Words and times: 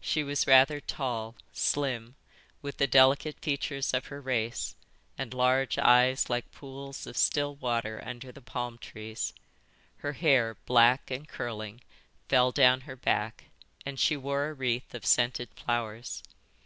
She 0.00 0.24
was 0.24 0.46
rather 0.46 0.80
tall, 0.80 1.34
slim, 1.52 2.16
with 2.62 2.78
the 2.78 2.86
delicate 2.86 3.38
features 3.42 3.92
of 3.92 4.06
her 4.06 4.18
race, 4.18 4.76
and 5.18 5.34
large 5.34 5.76
eyes 5.76 6.30
like 6.30 6.50
pools 6.52 7.06
of 7.06 7.18
still 7.18 7.54
water 7.54 8.02
under 8.02 8.32
the 8.32 8.40
palm 8.40 8.78
trees; 8.78 9.34
her 9.98 10.14
hair, 10.14 10.56
black 10.64 11.10
and 11.10 11.28
curling, 11.28 11.82
fell 12.30 12.50
down 12.50 12.80
her 12.88 12.96
back, 12.96 13.48
and 13.84 14.00
she 14.00 14.16
wore 14.16 14.48
a 14.48 14.54
wreath 14.54 14.94
of 14.94 15.04
scented 15.04 15.50
flowers. 15.50 16.22